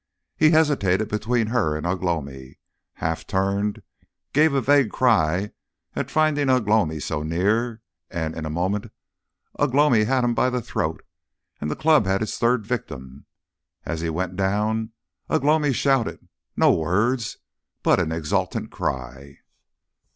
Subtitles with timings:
[0.35, 2.57] He hesitated between her and Ugh lomi,
[2.93, 3.83] half turned,
[4.33, 5.51] gave a vague cry
[5.95, 8.87] at finding Ugh lomi so near, and in a moment
[9.59, 11.05] Ugh lomi had him by the throat,
[11.59, 13.27] and the club had its third victim.
[13.85, 14.89] As he went down
[15.29, 16.27] Ugh lomi shouted
[16.57, 17.37] no words,
[17.83, 19.37] but an exultant cry.